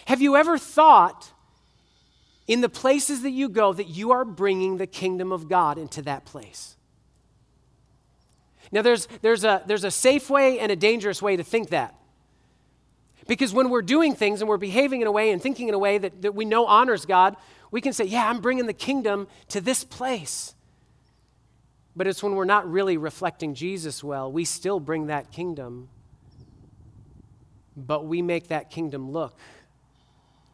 [0.07, 1.33] Have you ever thought
[2.47, 6.01] in the places that you go that you are bringing the kingdom of God into
[6.03, 6.77] that place?
[8.71, 11.95] Now, there's, there's, a, there's a safe way and a dangerous way to think that.
[13.27, 15.79] Because when we're doing things and we're behaving in a way and thinking in a
[15.79, 17.37] way that, that we know honors God,
[17.71, 20.55] we can say, Yeah, I'm bringing the kingdom to this place.
[21.99, 25.89] But it's when we're not really reflecting Jesus well, we still bring that kingdom,
[27.77, 29.37] but we make that kingdom look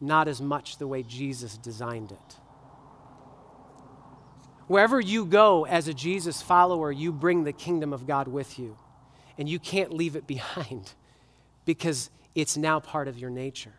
[0.01, 2.35] not as much the way Jesus designed it.
[4.65, 8.75] Wherever you go as a Jesus follower, you bring the kingdom of God with you.
[9.37, 10.93] And you can't leave it behind
[11.63, 13.75] because it's now part of your nature.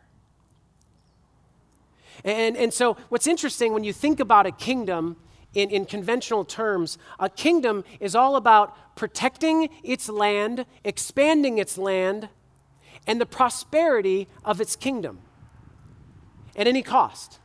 [2.24, 5.16] And, and so, what's interesting when you think about a kingdom
[5.56, 12.28] in, in conventional terms, a kingdom is all about protecting its land, expanding its land,
[13.06, 15.18] and the prosperity of its kingdom
[16.56, 17.38] at any cost.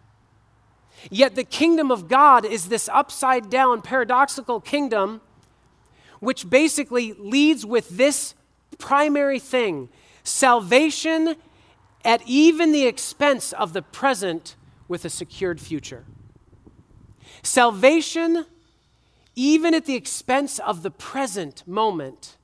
[1.09, 5.21] Yet the kingdom of God is this upside down, paradoxical kingdom,
[6.19, 8.35] which basically leads with this
[8.77, 9.87] primary thing
[10.23, 11.35] salvation
[12.03, 14.55] at even the expense of the present
[14.87, 16.05] with a secured future.
[17.43, 18.45] Salvation
[19.35, 22.37] even at the expense of the present moment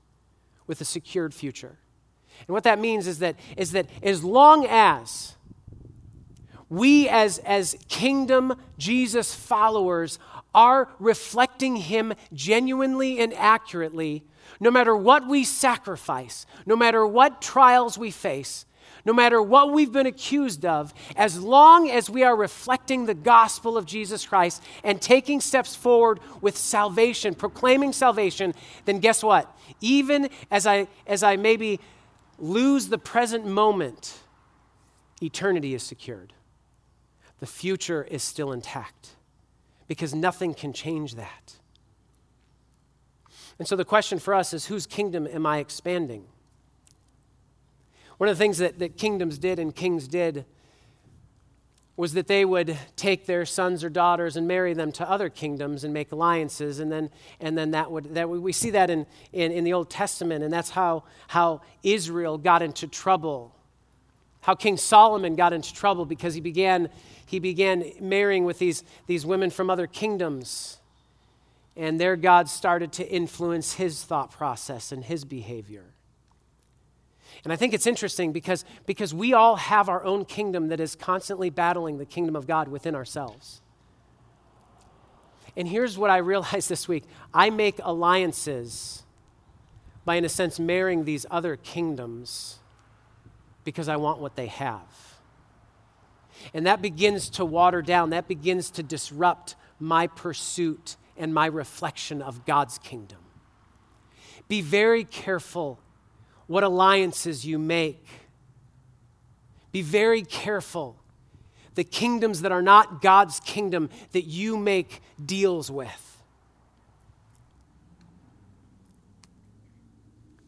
[0.66, 1.78] with a secured future.
[2.48, 5.36] And what that means is that, is that as long as
[6.70, 10.20] we as, as kingdom Jesus followers
[10.54, 14.24] are reflecting him genuinely and accurately,
[14.60, 18.66] no matter what we sacrifice, no matter what trials we face,
[19.08, 23.78] no matter what we've been accused of, as long as we are reflecting the gospel
[23.78, 29.50] of Jesus Christ and taking steps forward with salvation, proclaiming salvation, then guess what?
[29.80, 31.80] Even as I, as I maybe
[32.38, 34.20] lose the present moment,
[35.22, 36.34] eternity is secured
[37.40, 39.16] the future is still intact
[39.88, 41.54] because nothing can change that.
[43.60, 46.26] And so the question for us is whose kingdom am I expanding?
[48.18, 50.46] One of the things that, that kingdoms did and kings did
[51.96, 55.84] was that they would take their sons or daughters and marry them to other kingdoms
[55.84, 59.52] and make alliances and then and then that would that we see that in, in,
[59.52, 63.52] in the old testament and that's how how israel got into trouble
[64.42, 66.88] how king solomon got into trouble because he began
[67.28, 70.80] he began marrying with these, these women from other kingdoms.
[71.76, 75.84] And their God started to influence his thought process and his behavior.
[77.44, 80.96] And I think it's interesting because, because we all have our own kingdom that is
[80.96, 83.62] constantly battling the kingdom of God within ourselves.
[85.56, 87.04] And here's what I realized this week
[87.34, 89.04] I make alliances
[90.06, 92.60] by, in a sense, marrying these other kingdoms
[93.66, 95.18] because I want what they have.
[96.54, 102.22] And that begins to water down, that begins to disrupt my pursuit and my reflection
[102.22, 103.20] of God's kingdom.
[104.48, 105.80] Be very careful
[106.48, 108.06] what alliances you make.
[109.72, 110.98] Be very careful
[111.76, 116.18] the kingdoms that are not God's kingdom that you make deals with.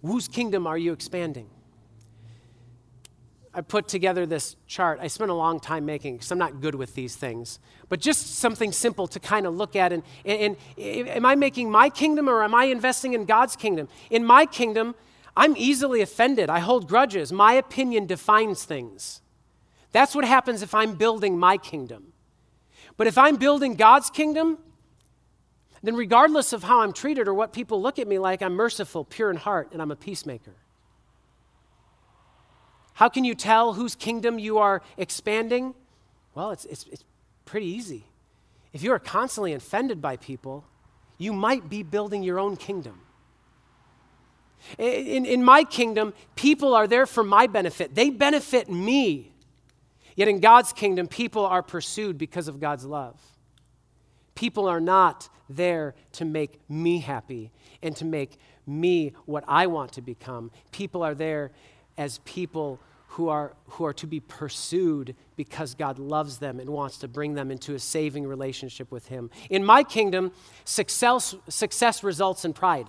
[0.02, 1.50] Whose kingdom are you expanding?
[3.54, 5.00] I put together this chart.
[5.02, 7.60] I spent a long time making because I'm not good with these things.
[7.89, 9.91] But just something simple to kind of look at.
[9.91, 13.88] And, and, and, am I making my kingdom or am I investing in God's kingdom?
[14.10, 14.95] In my kingdom,
[15.36, 16.49] I'm easily offended.
[16.49, 17.32] I hold grudges.
[17.32, 19.21] My opinion defines things.
[19.91, 22.13] That's what happens if I'm building my kingdom.
[22.97, 24.57] But if I'm building God's kingdom,
[25.82, 29.05] then regardless of how I'm treated or what people look at me like, I'm merciful,
[29.05, 30.55] pure in heart, and I'm a peacemaker.
[32.93, 35.73] How can you tell whose kingdom you are expanding?
[36.36, 37.05] Well, it's, it's, it's
[37.45, 38.03] pretty easy.
[38.73, 40.65] If you are constantly offended by people,
[41.17, 43.01] you might be building your own kingdom.
[44.78, 49.32] In, in my kingdom, people are there for my benefit, they benefit me.
[50.16, 53.18] Yet in God's kingdom, people are pursued because of God's love.
[54.36, 57.51] People are not there to make me happy
[57.82, 58.38] and to make
[58.68, 60.51] me what I want to become.
[60.72, 61.51] People are there
[61.97, 62.80] as people
[63.10, 67.34] who are, who are to be pursued because God loves them and wants to bring
[67.34, 69.32] them into a saving relationship with Him.
[69.49, 70.32] In my kingdom,
[70.64, 72.88] success, success results in pride.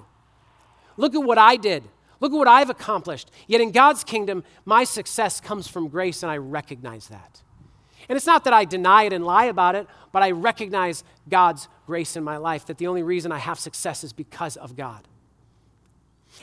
[0.97, 1.83] Look at what I did.
[2.21, 3.31] Look at what I've accomplished.
[3.47, 7.43] Yet in God's kingdom, my success comes from grace, and I recognize that.
[8.09, 11.69] And it's not that I deny it and lie about it, but I recognize God's
[11.87, 15.07] grace in my life, that the only reason I have success is because of God.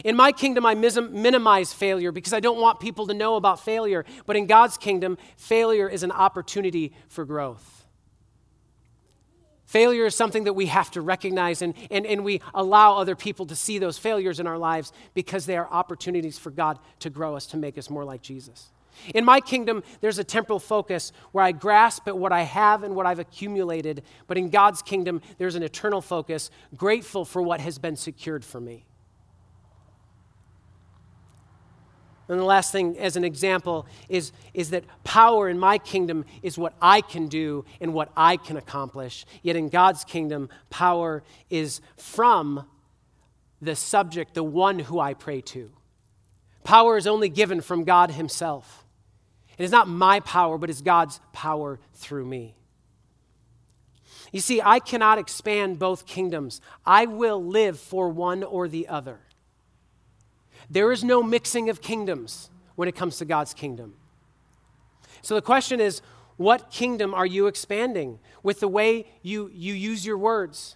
[0.04, 4.06] In my kingdom, I minimize failure because I don't want people to know about failure.
[4.26, 7.77] But in God's kingdom, failure is an opportunity for growth.
[9.68, 13.46] Failure is something that we have to recognize, and, and, and we allow other people
[13.46, 17.36] to see those failures in our lives because they are opportunities for God to grow
[17.36, 18.72] us, to make us more like Jesus.
[19.14, 22.96] In my kingdom, there's a temporal focus where I grasp at what I have and
[22.96, 24.04] what I've accumulated.
[24.26, 28.62] But in God's kingdom, there's an eternal focus, grateful for what has been secured for
[28.62, 28.86] me.
[32.30, 36.58] And the last thing, as an example, is, is that power in my kingdom is
[36.58, 39.26] what I can do and what I can accomplish.
[39.42, 42.66] Yet in God's kingdom, power is from
[43.62, 45.72] the subject, the one who I pray to.
[46.64, 48.86] Power is only given from God Himself.
[49.58, 52.56] It is not my power, but it's God's power through me.
[54.34, 56.60] You see, I cannot expand both kingdoms.
[56.86, 59.20] I will live for one or the other.
[60.70, 63.96] There is no mixing of kingdoms when it comes to God's kingdom.
[65.22, 66.02] So the question is
[66.38, 70.76] what kingdom are you expanding with the way you, you use your words,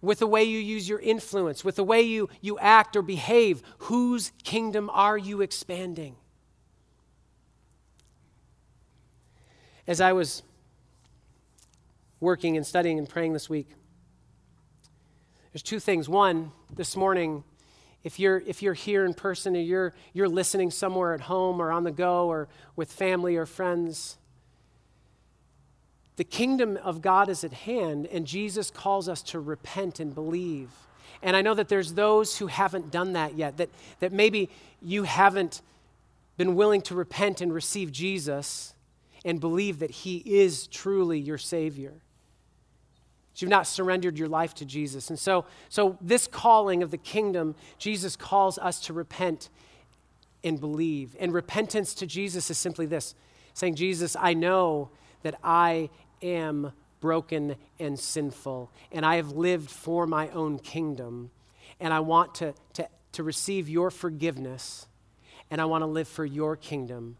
[0.00, 3.62] with the way you use your influence, with the way you, you act or behave?
[3.78, 6.16] Whose kingdom are you expanding?
[9.86, 10.44] As I was
[12.20, 13.68] working and studying and praying this week,
[15.52, 16.08] there's two things.
[16.08, 17.42] One, this morning,
[18.04, 21.70] if you're, if you're here in person or you're, you're listening somewhere at home or
[21.70, 24.16] on the go or with family or friends,
[26.16, 30.70] the kingdom of God is at hand, and Jesus calls us to repent and believe.
[31.22, 34.50] And I know that there's those who haven't done that yet, that, that maybe
[34.82, 35.62] you haven't
[36.36, 38.74] been willing to repent and receive Jesus
[39.24, 41.94] and believe that He is truly your Savior.
[43.36, 45.08] You've not surrendered your life to Jesus.
[45.08, 49.48] And so, so, this calling of the kingdom, Jesus calls us to repent
[50.44, 51.16] and believe.
[51.18, 53.14] And repentance to Jesus is simply this
[53.54, 54.90] saying, Jesus, I know
[55.22, 55.90] that I
[56.22, 61.30] am broken and sinful, and I have lived for my own kingdom,
[61.80, 64.86] and I want to, to, to receive your forgiveness,
[65.50, 67.16] and I want to live for your kingdom.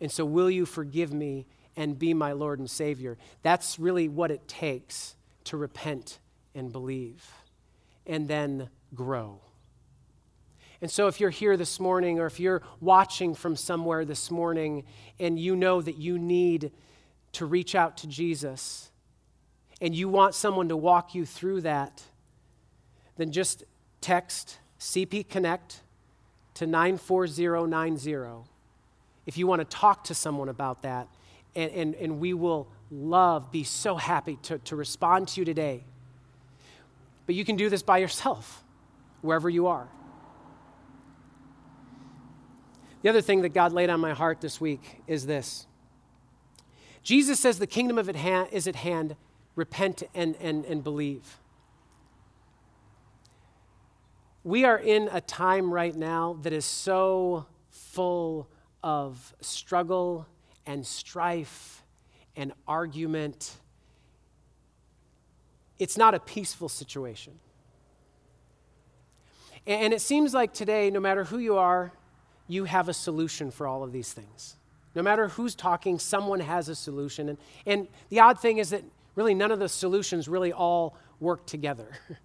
[0.00, 1.46] And so, will you forgive me
[1.76, 3.16] and be my Lord and Savior?
[3.42, 6.18] That's really what it takes to repent
[6.54, 7.24] and believe
[8.06, 9.40] and then grow.
[10.80, 14.84] And so, if you're here this morning or if you're watching from somewhere this morning
[15.20, 16.72] and you know that you need
[17.32, 18.90] to reach out to Jesus
[19.80, 22.02] and you want someone to walk you through that,
[23.16, 23.62] then just
[24.00, 25.80] text CP Connect
[26.54, 28.44] to 94090
[29.26, 31.08] if you want to talk to someone about that,
[31.54, 35.84] and, and, and we will love, be so happy to, to respond to you today.
[37.26, 38.64] But you can do this by yourself,
[39.20, 39.88] wherever you are.
[43.02, 45.66] The other thing that God laid on my heart this week is this
[47.02, 49.16] Jesus says the kingdom of it ha- is at hand,
[49.56, 51.38] repent and, and, and believe.
[54.44, 58.48] We are in a time right now that is so full
[58.82, 60.26] of struggle
[60.66, 61.82] and strife
[62.36, 63.56] and argument.
[65.78, 67.34] It's not a peaceful situation.
[69.66, 71.92] And it seems like today, no matter who you are,
[72.48, 74.56] you have a solution for all of these things.
[74.94, 77.28] No matter who's talking, someone has a solution.
[77.30, 78.82] And, and the odd thing is that
[79.14, 81.88] really none of the solutions really all work together.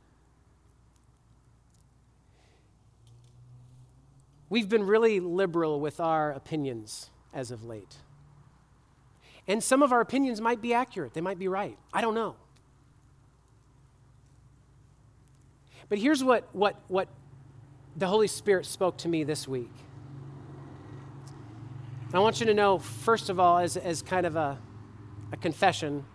[4.50, 7.98] We've been really liberal with our opinions as of late.
[9.48, 11.78] And some of our opinions might be accurate, they might be right.
[11.94, 12.36] I don't know.
[15.90, 17.08] But here's what, what, what
[17.96, 19.72] the Holy Spirit spoke to me this week.
[22.14, 24.58] I want you to know, first of all, as, as kind of a,
[25.32, 26.06] a confession,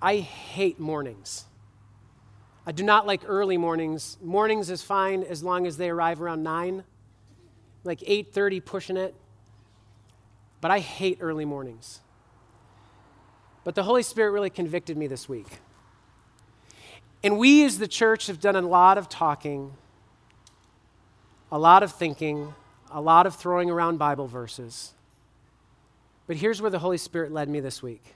[0.00, 1.46] I hate mornings.
[2.66, 4.18] I do not like early mornings.
[4.22, 6.84] Mornings is fine as long as they arrive around 9,
[7.84, 9.14] like 8:30 pushing it.
[10.60, 12.00] But I hate early mornings.
[13.64, 15.58] But the Holy Spirit really convicted me this week.
[17.22, 19.72] And we as the church have done a lot of talking,
[21.50, 22.54] a lot of thinking,
[22.90, 24.92] a lot of throwing around Bible verses.
[26.26, 28.14] But here's where the Holy Spirit led me this week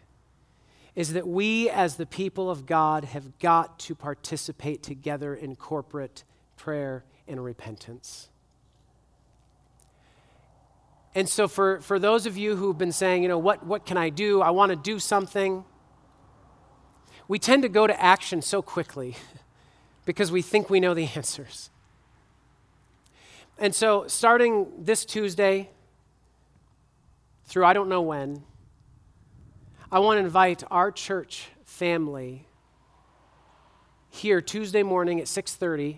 [0.94, 6.24] is that we as the people of God have got to participate together in corporate
[6.56, 8.30] prayer and repentance.
[11.16, 13.96] And so, for, for those of you who've been saying, you know, what, what can
[13.96, 14.42] I do?
[14.42, 15.64] I want to do something.
[17.26, 19.16] We tend to go to action so quickly
[20.04, 21.70] because we think we know the answers.
[23.56, 25.70] And so, starting this Tuesday
[27.46, 28.42] through I don't know when,
[29.90, 32.46] I want to invite our church family
[34.10, 35.96] here Tuesday morning at 6:30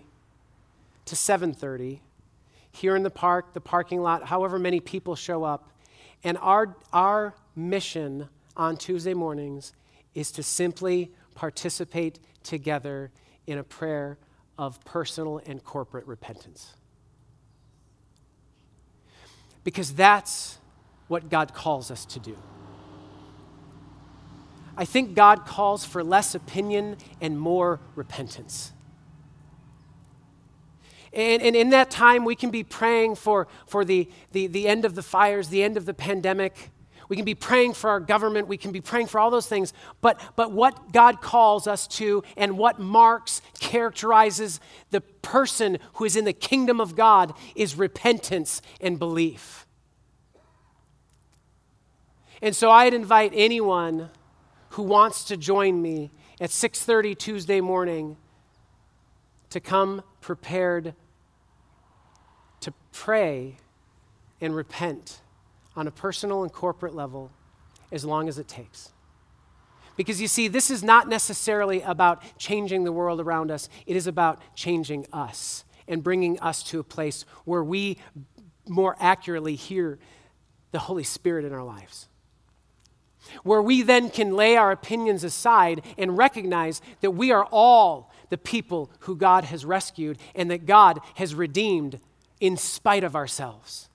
[1.03, 1.99] to 7:30
[2.71, 5.71] here in the park, the parking lot, however many people show up.
[6.23, 9.73] And our, our mission on Tuesday mornings
[10.13, 13.11] is to simply participate together
[13.47, 14.17] in a prayer
[14.57, 16.73] of personal and corporate repentance.
[19.63, 20.57] Because that's
[21.07, 22.37] what God calls us to do.
[24.77, 28.71] I think God calls for less opinion and more repentance.
[31.13, 34.85] And, and in that time, we can be praying for, for the, the, the end
[34.85, 36.69] of the fires, the end of the pandemic.
[37.09, 38.47] We can be praying for our government.
[38.47, 39.73] We can be praying for all those things.
[39.99, 44.59] But, but what God calls us to and what marks, characterizes
[44.91, 49.65] the person who is in the kingdom of God is repentance and belief.
[52.41, 54.11] And so I'd invite anyone
[54.69, 58.17] who wants to join me at 6:30 Tuesday morning
[59.49, 60.93] to come prepared
[62.61, 63.57] to pray
[64.41, 65.21] and repent
[65.75, 67.31] on a personal and corporate level
[67.91, 68.91] as long as it takes.
[69.95, 74.07] Because you see, this is not necessarily about changing the world around us, it is
[74.07, 77.97] about changing us and bringing us to a place where we
[78.67, 79.99] more accurately hear
[80.71, 82.07] the Holy Spirit in our lives.
[83.43, 88.37] Where we then can lay our opinions aside and recognize that we are all the
[88.37, 91.99] people who God has rescued and that God has redeemed
[92.39, 93.89] in spite of ourselves.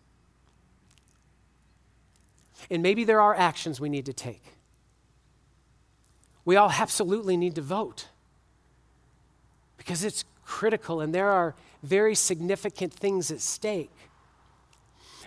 [2.70, 4.43] And maybe there are actions we need to take.
[6.45, 8.09] We all absolutely need to vote
[9.76, 13.93] because it's critical and there are very significant things at stake.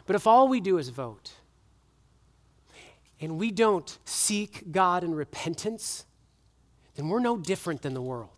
[0.06, 1.34] But if all we do is vote
[3.20, 6.06] and we don't seek God in repentance,
[6.96, 8.37] then we're no different than the world.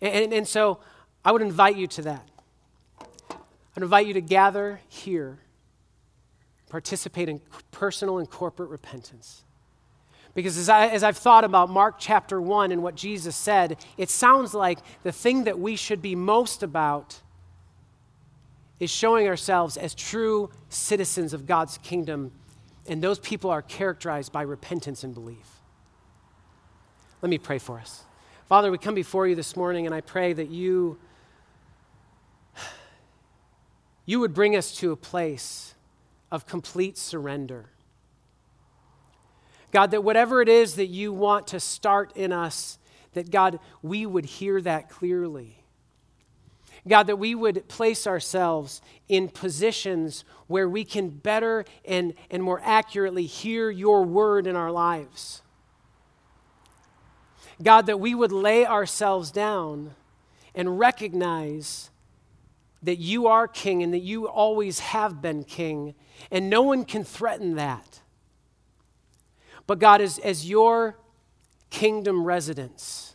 [0.00, 0.78] And, and, and so
[1.24, 2.28] I would invite you to that.
[3.76, 5.38] I'd invite you to gather here,
[6.68, 9.44] participate in personal and corporate repentance.
[10.34, 14.10] Because as, I, as I've thought about Mark chapter 1 and what Jesus said, it
[14.10, 17.20] sounds like the thing that we should be most about
[18.78, 22.32] is showing ourselves as true citizens of God's kingdom,
[22.86, 25.60] and those people are characterized by repentance and belief.
[27.20, 28.04] Let me pray for us.
[28.50, 30.98] Father, we come before you this morning, and I pray that you,
[34.06, 35.76] you would bring us to a place
[36.32, 37.66] of complete surrender.
[39.70, 42.80] God, that whatever it is that you want to start in us,
[43.12, 45.62] that God, we would hear that clearly.
[46.88, 52.60] God, that we would place ourselves in positions where we can better and, and more
[52.64, 55.42] accurately hear your word in our lives.
[57.62, 59.94] God, that we would lay ourselves down
[60.54, 61.90] and recognize
[62.82, 65.94] that you are king and that you always have been king,
[66.30, 68.00] and no one can threaten that.
[69.66, 70.96] But God, as, as your
[71.68, 73.14] kingdom residents,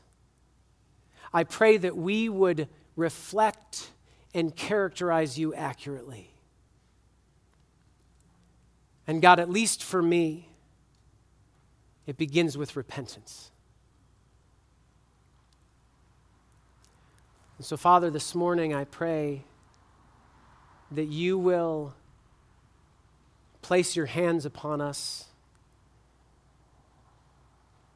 [1.34, 3.90] I pray that we would reflect
[4.34, 6.30] and characterize you accurately.
[9.08, 10.50] And God, at least for me,
[12.08, 13.52] it begins with repentance.
[17.58, 19.44] And so, Father, this morning I pray
[20.92, 21.94] that you will
[23.62, 25.26] place your hands upon us,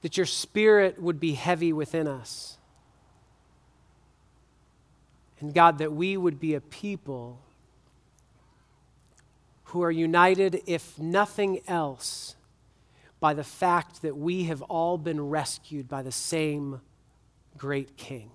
[0.02, 2.58] that your spirit would be heavy within us.
[5.40, 7.40] And God, that we would be a people
[9.66, 12.36] who are united, if nothing else,
[13.20, 16.82] by the fact that we have all been rescued by the same
[17.58, 18.32] great King.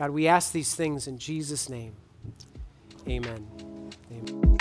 [0.00, 1.92] God, we ask these things in Jesus' name.
[3.06, 3.46] Amen.
[4.10, 4.56] Amen.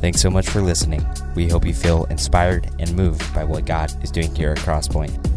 [0.00, 1.06] Thanks so much for listening.
[1.36, 5.35] We hope you feel inspired and moved by what God is doing here at Crosspoint.